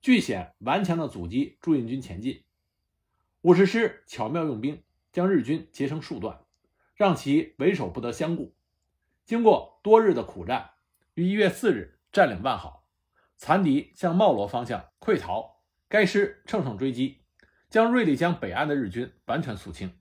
[0.00, 2.44] 据险顽强地阻击驻印军前进。
[3.40, 6.44] 五十师巧妙用兵，将日军截成数段，
[6.94, 8.54] 让其为首不得相顾。
[9.24, 10.70] 经过多日的苦战，
[11.14, 12.86] 于一月四日占领万好，
[13.36, 15.57] 残敌向茂罗方向溃逃。
[15.90, 17.22] 该师乘胜追击，
[17.70, 19.98] 将瑞丽江北岸的日军完全肃清，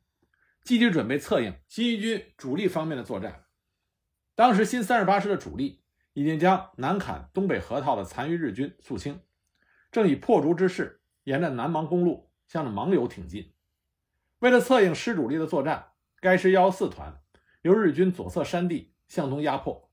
[0.62, 3.45] 积极准备策应新一军主力方面的作战。
[4.36, 9.21] 当时新三十八师的主力已经将南坎东北河套的残余日军肃清，
[9.89, 13.54] 正以破竹之势沿着南芒公路向着芒友挺进。
[14.39, 17.21] 为了策应师主力的作战，该师幺四团
[17.62, 19.89] 由日军左侧山地向东压迫，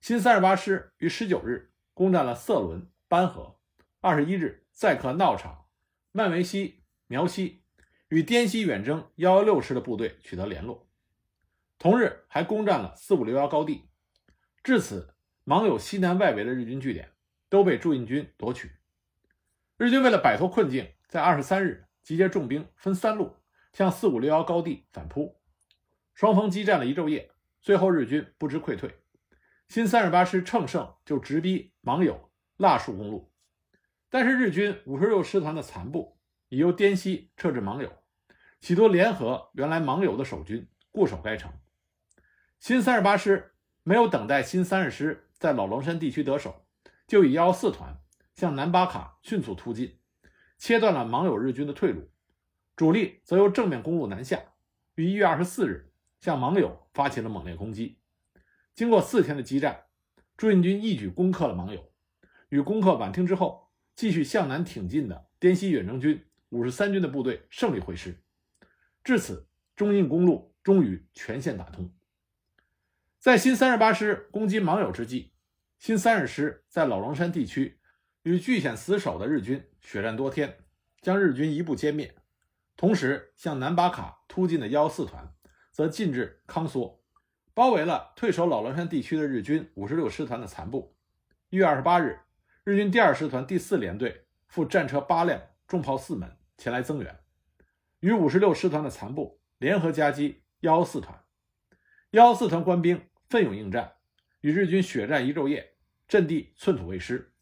[0.00, 3.60] 新三十八师于十九日攻占了色伦、班河，
[4.00, 5.66] 二十一日再克闹场、
[6.12, 7.64] 曼维西、苗西，
[8.10, 10.88] 与滇西远征幺幺六师的部队取得联络。
[11.80, 13.88] 同日还攻占了四五六幺高地。
[14.62, 17.10] 至此，芒友西南外围的日军据点
[17.48, 18.70] 都被驻印军夺取。
[19.78, 23.34] 日军为了摆脱困境，在二十三日集结重兵，分三路
[23.72, 25.40] 向四五六幺高地反扑。
[26.14, 28.94] 双方激战了一昼夜，最后日军不知溃退。
[29.66, 33.32] 新三十八师乘胜就直逼芒友腊树公路，
[34.10, 36.18] 但是日军五十六师团的残部
[36.48, 37.92] 已由滇西撤至芒友，
[38.60, 41.52] 企图联合原来芒友的守军固守该城。
[42.58, 46.66] 新三十八师没有等待新三十师在老龙山地区得手，
[47.06, 48.00] 就以幺四团。
[48.34, 49.98] 向南巴卡迅速突进，
[50.58, 52.08] 切断了芒友日军的退路。
[52.76, 54.40] 主力则由正面公路南下，
[54.94, 55.90] 于一月二十四日
[56.20, 57.98] 向芒友发起了猛烈攻击。
[58.76, 59.86] 经过四天的激战，
[60.36, 61.90] 驻印军一举攻克了芒友。
[62.48, 63.67] 与攻克宛町之后，
[63.98, 68.22] 继续向南挺进的滇西远征军五十三军的部队胜利会师。
[69.02, 71.92] 至此，中印公路终于全线打通。
[73.18, 75.32] 在新三十八师攻击芒友之际，
[75.80, 77.80] 新三十师在老龙山地区。
[78.22, 80.58] 与据险死守的日军血战多天，
[81.00, 82.14] 将日军一部歼灭。
[82.76, 85.34] 同时，向南巴卡突进的幺四团
[85.72, 87.00] 则进至康梭，
[87.52, 90.94] 包围了退守老龙山地区的日军五十六师团的残部。
[91.50, 92.20] 一月二十八日，
[92.68, 97.18] 日军第二师团第四联队赴战车八辆、重炮四门前来增援，
[98.00, 101.18] 与五十六师团的残部联合夹击幺四团。
[102.10, 103.94] 幺四团官兵奋勇应战，
[104.42, 105.76] 与日军血战一昼夜，
[106.06, 107.32] 阵地寸土未失。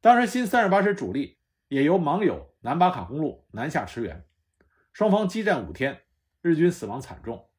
[0.00, 4.24] 当时，新三十八师主力也由芒友南巴卡公路南下驰援，
[4.92, 6.02] 双方激战五天，
[6.40, 7.50] 日军死亡惨重。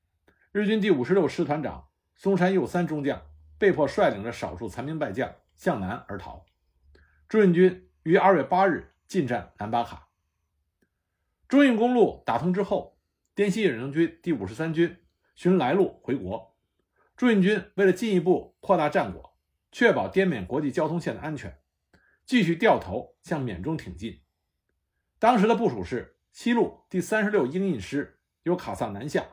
[0.53, 3.21] 日军第五十六师团长松山右三中将
[3.57, 6.45] 被迫率领着少数残兵败将向南而逃。
[7.29, 10.07] 驻印军于二月八日进占南巴卡。
[11.49, 12.97] 中印公路打通之后，
[13.35, 14.97] 滇西远征军第五十三军
[15.35, 16.55] 寻来路回国。
[17.17, 19.37] 驻印军为了进一步扩大战果，
[19.73, 21.59] 确保滇缅国际交通线的安全。
[22.25, 24.21] 继续掉头向缅中挺进。
[25.19, 29.25] 当时的部署是：西路第三十六英印师由卡萨南下，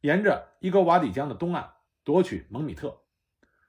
[0.00, 3.02] 沿着伊戈瓦底江的东岸夺取蒙米特；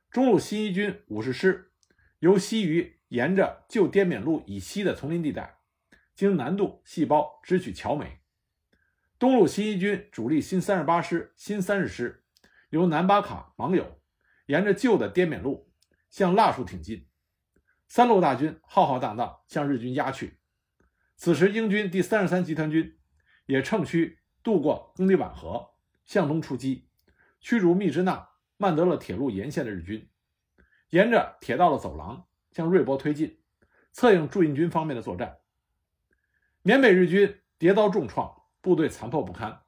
[0.10, 1.74] 中路新一军五十师
[2.20, 5.60] 由西于沿着旧滇缅路以西的丛林地带，
[6.14, 8.20] 经南渡细胞直取乔美；
[9.18, 12.26] 东路新一军主力新三十八师、新三十师
[12.72, 14.02] 由南巴卡芒友
[14.48, 15.72] 沿着旧的滇缅路
[16.10, 17.08] 向腊树挺进。
[17.88, 20.40] 三路大军浩浩荡荡向日军压去。
[21.16, 22.98] 此时，英军第三十三集团军
[23.46, 25.70] 也乘虚渡过英里宛河，
[26.06, 26.90] 向东出击，
[27.40, 30.10] 驱逐密支那、曼德勒铁路沿线的日军，
[30.90, 33.38] 沿着铁道的走廊向瑞波推进，
[33.92, 35.40] 策应驻印军方面的作战。
[36.62, 39.64] 缅北日军跌遭重创，部队残破不堪，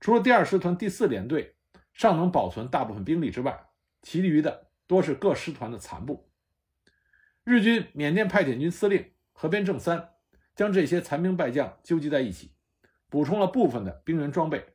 [0.00, 1.56] 除了第二师团第四联队
[1.92, 3.66] 尚能保存大部分兵力之外，
[4.00, 6.30] 其余的多是各师团的残部。
[7.44, 10.14] 日军缅甸派遣军司令河边正三
[10.56, 12.54] 将这些残兵败将纠集在一起，
[13.10, 14.72] 补充了部分的兵员装备，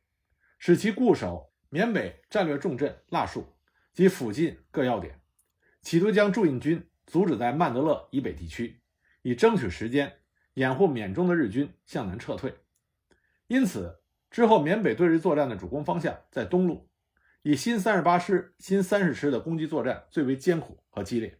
[0.60, 3.58] 使其固守缅北战略重镇腊树
[3.96, 5.20] 及附近各要点，
[5.82, 8.80] 企图将驻印军阻止在曼德勒以北地区，
[9.24, 10.20] 以争取时间
[10.54, 12.54] 掩护缅中的日军向南撤退。
[13.48, 16.90] 因此，之后缅北对日作战的主攻方向在东路，
[17.42, 21.40] 以新三十八师、新三十师的攻击作战最为艰苦和激烈。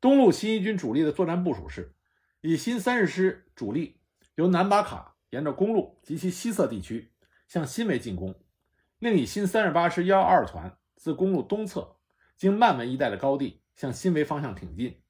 [0.00, 1.94] 东路新一军主力的作战部署是：
[2.40, 3.98] 以新三十师主力
[4.36, 7.10] 由南巴卡沿着公路及其西侧地区
[7.48, 8.34] 向新维进攻，
[9.00, 11.96] 另以新三十八师幺二团自公路东侧
[12.36, 15.00] 经曼文一带的高地向新维方向挺进，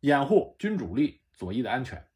[0.00, 2.08] 掩护军主力左翼的安全。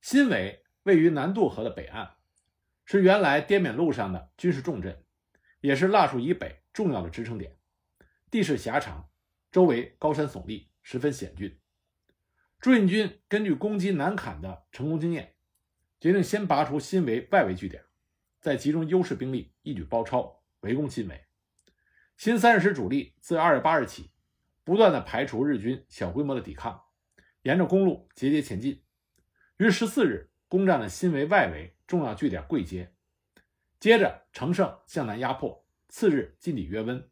[0.00, 2.14] 新维位于南渡河的北岸，
[2.86, 5.04] 是原来滇缅路上的军事重镇，
[5.60, 7.58] 也是腊戍以北重要的支撑点，
[8.30, 9.10] 地势狭长，
[9.52, 10.70] 周围高山耸立。
[10.82, 11.60] 十分险峻，
[12.58, 15.34] 驻印军根据攻击南坎的成功经验，
[16.00, 17.84] 决定先拔除新围外围据点，
[18.40, 21.26] 再集中优势兵力一举包抄，围攻新围。
[22.16, 24.10] 新三十师主力自二月八日起，
[24.64, 26.82] 不断的排除日军小规模的抵抗，
[27.42, 28.82] 沿着公路节节前进，
[29.56, 32.94] 于十四日攻占了新围外围重要据点贵街，
[33.78, 37.08] 接着乘胜向南压迫，次日进抵约温。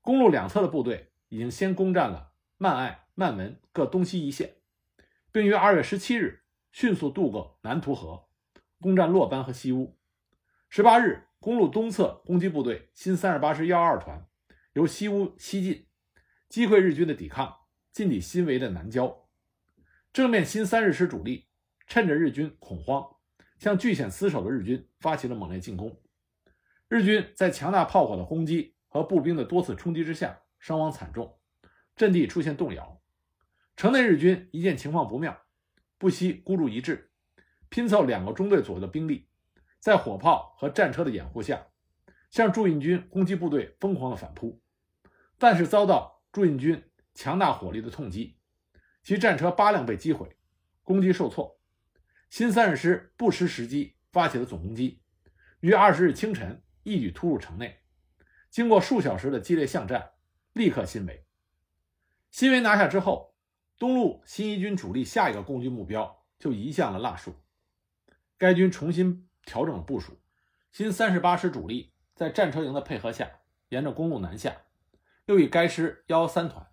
[0.00, 2.32] 公路两侧的部队已经先攻占了。
[2.60, 4.56] 曼爱、曼文各东西一线，
[5.30, 8.28] 并于二月十七日迅速渡过南图河，
[8.80, 9.96] 攻占洛班和西乌。
[10.68, 14.26] 十八日，公路东侧攻击部队新三十八师幺二团
[14.72, 15.86] 由西乌西进，
[16.48, 17.58] 击溃日军的抵抗，
[17.92, 19.28] 进抵新围的南郊。
[20.14, 21.46] 正面新三日师主力
[21.86, 23.16] 趁着日军恐慌，
[23.58, 26.00] 向据险死守的日军发起了猛烈进攻。
[26.88, 31.38] 日军在强大炮火的轰击和步兵的多次冲击之下，伤亡惨重，
[31.94, 33.02] 阵地出现动摇。
[33.76, 35.42] 城内日军一见情况不妙，
[35.98, 37.10] 不惜孤注一掷，
[37.68, 39.28] 拼凑两个中队左右的兵力，
[39.78, 41.66] 在火炮和战车的掩护下，
[42.30, 44.62] 向驻印军攻击部队疯狂的反扑。
[45.36, 46.82] 但是遭到驻印军
[47.14, 48.38] 强大火力的痛击，
[49.02, 50.36] 其战车八辆被击毁，
[50.82, 51.58] 攻击受挫。
[52.30, 55.02] 新三十师不失时机，发起了总攻击，
[55.60, 57.80] 于二十日清晨一举突入城内。
[58.50, 60.10] 经过数小时的激烈巷战，
[60.52, 61.24] 立刻新围。
[62.30, 63.34] 新围拿下之后，
[63.78, 67.34] 东路新一军主力下一个攻击目标就移向了腊树。
[68.36, 70.20] 该军重新调整了部署，
[70.70, 73.30] 新三十八师主力在战车营的配合下，
[73.70, 74.54] 沿着公路南下。
[75.28, 76.68] 又以该师幺幺三团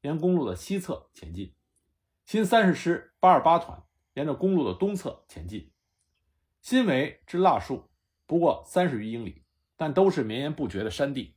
[0.00, 1.54] 沿公路的西侧前进，
[2.24, 3.82] 新三十师八二八团
[4.14, 5.70] 沿着公路的东侧前进。
[6.62, 7.90] 新围至腊树
[8.24, 9.44] 不过三十余英里，
[9.76, 11.36] 但都是绵延不绝的山地，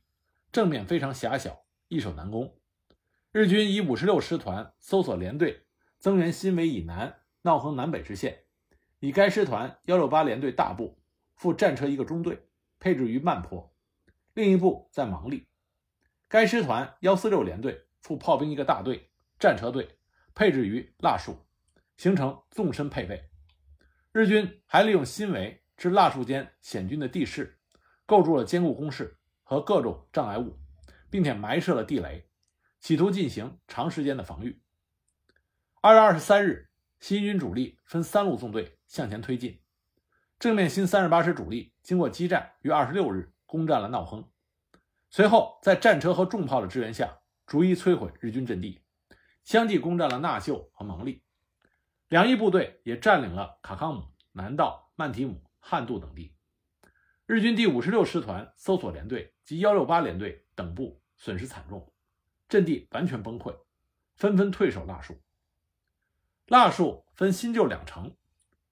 [0.50, 2.56] 正面非常狭小，易守难攻。
[3.32, 5.66] 日军以五十六师团搜索连队
[5.98, 8.44] 增援新围以南闹横南北之线，
[8.98, 10.98] 以该师团幺六八连队大部
[11.34, 12.48] 副战车一个中队
[12.80, 13.74] 配置于慢坡，
[14.32, 15.46] 另一部在芒力。
[16.32, 19.98] 该师团幺四六联队副炮兵一个大队，战车队
[20.34, 21.44] 配置于腊树，
[21.98, 23.28] 形成纵深配备。
[24.12, 27.58] 日军还利用新围至腊树间险峻的地势，
[28.06, 30.58] 构筑了坚固工事和各种障碍物，
[31.10, 32.26] 并且埋设了地雷，
[32.80, 34.62] 企图进行长时间的防御。
[35.82, 39.60] 二月二十三日，新军主力分三路纵队向前推进，
[40.38, 44.26] 正面新三十八师主力经过激战，于二十六日攻占了闹亨。
[45.14, 48.80] 随后，在战车和重炮的支援下，逐一摧毁日军阵地，
[49.44, 51.22] 相继攻占了纳秀和蒙利。
[52.08, 56.34] 两翼部队也占领了卡康姆、南道、曼提姆、汉杜等地。
[57.26, 61.92] 日军第五十六师团搜索联队及幺六八联队等部损失惨重，
[62.48, 63.54] 阵地完全崩溃，
[64.16, 65.20] 纷纷退守腊树。
[66.46, 68.16] 腊树分新旧两城，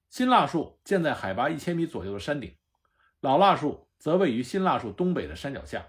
[0.08, 2.56] 新腊树建在海拔一千米左右的山顶，
[3.20, 5.86] 老腊树则位于新腊树东北的山脚下。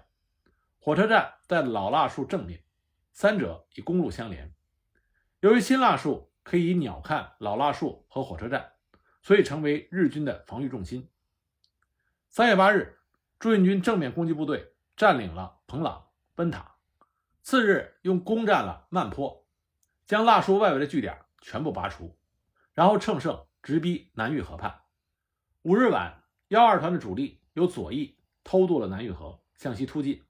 [0.84, 2.64] 火车站在老腊树正面，
[3.12, 4.52] 三者以公路相连。
[5.38, 8.72] 由于新腊树可以鸟瞰老腊树和火车站，
[9.22, 11.08] 所以成为日军的防御重心。
[12.28, 12.98] 三月八日，
[13.38, 16.74] 驻印军正面攻击部队占领了彭朗、奔塔，
[17.42, 19.46] 次日又攻占了曼坡，
[20.04, 22.18] 将腊树外围的据点全部拔除，
[22.74, 24.80] 然后乘胜直逼南峪河畔。
[25.62, 30.24] 五日晚，幺二团的主力由左翼偷渡了南峪河，向西突进。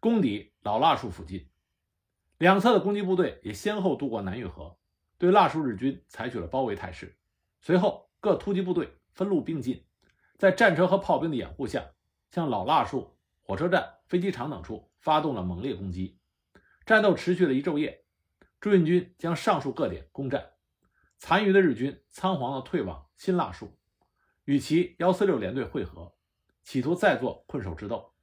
[0.00, 1.48] 攻抵老腊树附近，
[2.38, 4.78] 两侧的攻击部队也先后渡过南运河，
[5.18, 7.18] 对腊树日军采取了包围态势。
[7.60, 9.84] 随后，各突击部队分路并进，
[10.36, 11.84] 在战车和炮兵的掩护下，
[12.30, 16.20] 向老腊树、火车站、飞机场等处发动了猛烈攻击。
[16.86, 18.04] 战斗持续了一昼夜，
[18.60, 20.52] 驻印军将上述各点攻占，
[21.18, 23.76] 残余的日军仓皇地退往新腊树，
[24.44, 26.14] 与其幺四六联队会合，
[26.62, 28.14] 企图再做困守之斗。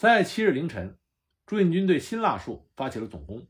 [0.00, 0.96] 三月七日凌晨，
[1.44, 3.48] 驻印军对新腊树发起了总攻，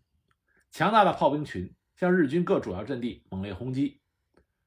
[0.70, 4.00] 强大的炮兵群向日军各主要阵地猛烈轰击，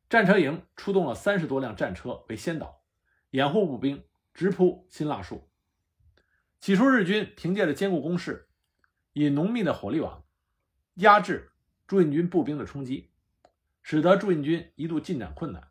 [0.07, 2.83] 战车营出动了三十多辆战车为先导，
[3.31, 5.49] 掩护步兵直扑新腊树。
[6.59, 8.47] 起初，日军凭借着坚固工事，
[9.13, 10.23] 以浓密的火力网
[10.97, 11.51] 压制
[11.87, 13.09] 驻印军步兵的冲击，
[13.81, 15.69] 使得驻印军一度进展困难。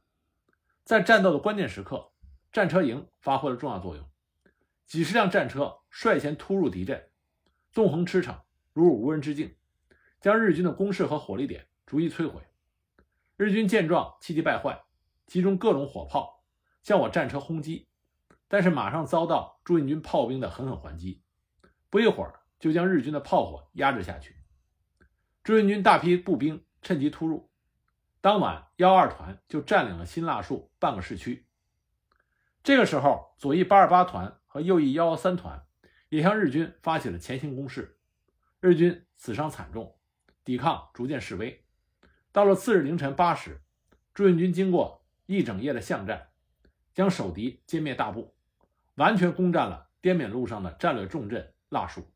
[0.82, 2.10] 在战斗的关键时刻，
[2.50, 4.09] 战车营发挥了重要作用。
[4.90, 7.10] 几十辆战车率先突入敌阵，
[7.70, 8.40] 纵横驰骋，
[8.72, 9.54] 如入无人之境，
[10.20, 12.42] 将日军的攻势和火力点逐一摧毁。
[13.36, 14.82] 日军见状，气急败坏，
[15.28, 16.42] 集中各种火炮
[16.82, 17.86] 向我战车轰击，
[18.48, 21.22] 但是马上遭到驻印军炮兵的狠狠还击，
[21.88, 24.34] 不一会儿就将日军的炮火压制下去。
[25.44, 27.48] 驻印军大批步兵趁机突入，
[28.20, 31.46] 当晚幺二团就占领了新腊树半个市区。
[32.64, 34.36] 这个时候，左翼八二八团。
[34.52, 35.64] 和右翼幺幺三团
[36.08, 38.00] 也向日军发起了前行攻势，
[38.58, 39.96] 日军死伤惨重，
[40.42, 41.64] 抵抗逐渐式微。
[42.32, 43.62] 到了次日凌晨八时，
[44.12, 46.30] 驻印军经过一整夜的巷战，
[46.92, 48.34] 将守敌歼灭大部，
[48.96, 52.12] 完全攻占了滇缅路上的战略重镇腊树。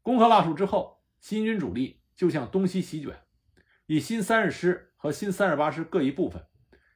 [0.00, 3.14] 攻克腊树之后，新军主力就向东西席卷，
[3.84, 6.46] 以新三十师和新三十八师各一部分，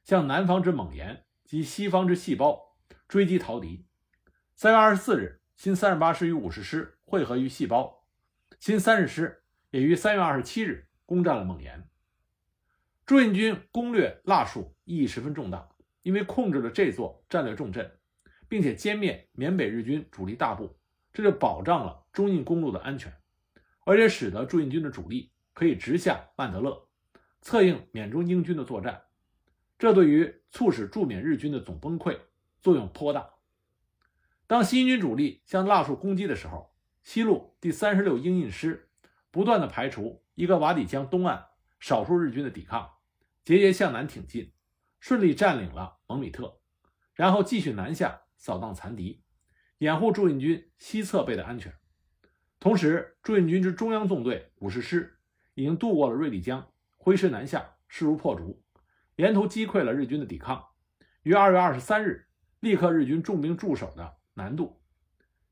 [0.03, 2.75] 向南方之蒙岩及西方之细胞
[3.07, 3.85] 追击逃敌。
[4.61, 8.05] 三月二十四日，新三十八师与五十师汇合于细胞，
[8.59, 9.41] 新三十师
[9.71, 11.89] 也于三月二十七日攻占了蒙岩。
[13.07, 15.67] 朱印军攻略腊戍意义十分重大，
[16.03, 17.91] 因为控制了这座战略重镇，
[18.47, 20.77] 并且歼灭缅北日军主力大部，
[21.11, 23.11] 这就保障了中印公路的安全，
[23.83, 26.87] 而且使得驻印军的主力可以直下曼德勒，
[27.41, 29.01] 策应缅中英军的作战。
[29.79, 32.15] 这对于促使驻缅日军的总崩溃
[32.61, 33.27] 作用颇大。
[34.51, 38.89] 当新军主力向腊戍攻击的时候，西路第三十六英印师
[39.31, 41.45] 不断的排除伊戈瓦底江东岸
[41.79, 42.91] 少数日军的抵抗。
[43.45, 44.51] 节节向南挺进，
[44.99, 46.59] 顺利占领了蒙米特，
[47.13, 49.23] 然后继续南下扫荡残敌，
[49.77, 51.73] 掩护驻印军西侧背的安全。
[52.59, 55.17] 同时，驻印军之中央纵队五十师
[55.53, 58.61] 已经渡过了瑞丽江，挥师南下，势如破竹，
[59.15, 60.61] 沿途击溃了日军的抵抗。
[61.23, 62.27] 于二月二十三日，
[62.59, 64.81] 立刻日军重兵驻守的南渡，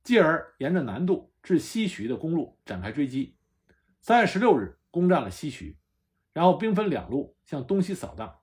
[0.04, 3.38] 继而沿着南渡至西徐的公路展开追击。
[4.02, 5.78] 三月十六日，攻占了西徐。
[6.32, 8.40] 然后兵分两路向东西扫荡，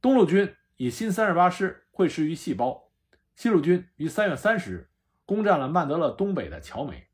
[0.00, 2.90] 东路军以新三十八师会师于细胞，
[3.34, 4.90] 西路军于三月三十日
[5.26, 7.08] 攻占了曼德勒东北的乔梅，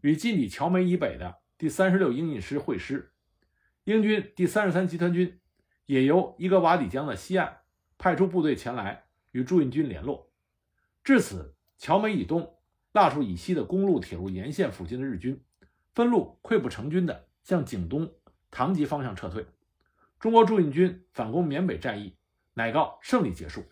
[0.00, 3.12] 与近抵乔梅以北的第三十六英印师会师。
[3.82, 5.40] 英军第三十三集团军
[5.84, 7.58] 也由伊格瓦底江的西岸
[7.98, 10.32] 派出部队前来与驻印军联络。
[11.02, 11.53] 至此，
[11.84, 12.56] 乔梅以东、
[12.92, 15.44] 腊戍以西的公路、铁路沿线附近的日军
[15.92, 18.10] 分路溃不成军的向景东。
[18.50, 19.44] 唐吉方向撤退，
[20.18, 22.16] 中国驻印军反攻缅北战役
[22.54, 23.66] 乃告胜利结束。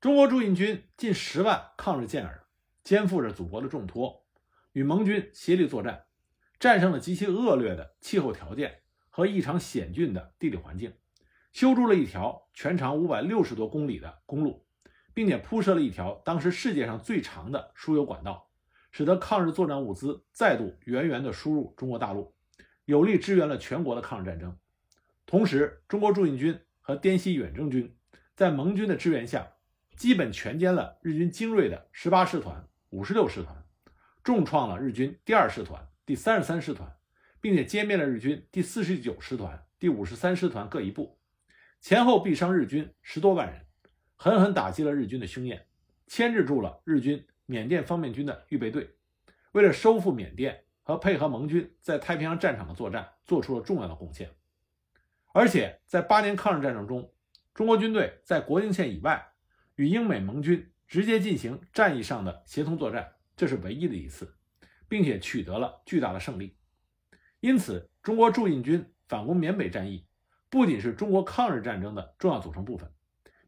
[0.00, 2.46] 中国驻印军近十万抗日健儿，
[2.84, 4.24] 肩负着祖国的重托，
[4.70, 6.04] 与盟军协力作战，
[6.60, 10.94] 战胜了极其恶劣的气候条件和异常险峻的地理环境，
[11.52, 14.64] 修筑了一条全长五百六十多公里的公路，
[15.14, 18.50] 并且铺设了一条当时世界上最长的输油管道，
[18.90, 22.34] 使得抗日作战物资再度源源地输入中国大陆。
[22.84, 24.56] 有力支援了全国的抗日战争，
[25.24, 27.96] 同时，中国驻印军和滇西远征军
[28.34, 29.52] 在盟军的支援下，
[29.96, 33.64] 基本全歼了日军精锐的十八师团、五十六师团，
[34.24, 36.92] 重创了日军第二师团、第三十三师团，
[37.40, 41.18] 并且歼灭了日军第四十九师团、第五十三师团各一部，
[41.80, 43.64] 前后毙伤日军十多万人，
[44.22, 45.66] 狠狠打击了日军的凶焰，
[46.06, 48.88] 牵制住了日军缅甸方面军的预备队，
[49.50, 50.64] 为了收复缅甸。
[50.84, 54.28] 和配合盟军在太平洋战场的作战做出了重要的贡献，
[55.32, 57.12] 而且在八年抗日战争中，
[57.54, 59.32] 中国军队在国境线以外
[59.76, 64.34] 与英美盟军直接进行战役上的协同作战，这是唯一的一次，
[64.88, 66.56] 并且取得了巨大的胜利。
[67.38, 70.04] 因此，中国驻印军反攻缅北战役
[70.50, 72.92] 不仅是中国抗日战争的重要组成部分，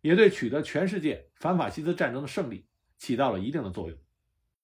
[0.04, 2.66] 也对取得全世界反法西斯战争的胜利
[2.98, 3.98] 起到了一定的作用。